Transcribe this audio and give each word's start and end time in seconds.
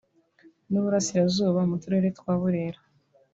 n’Uburasirazuba 0.69 1.59
mu 1.69 1.75
turere 1.81 2.09
twa 2.17 2.33
Burera 2.41 2.79